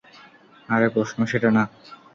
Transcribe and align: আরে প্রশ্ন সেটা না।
আরে 0.69 0.87
প্রশ্ন 0.89 1.19
সেটা 1.25 1.49
না। 1.51 1.63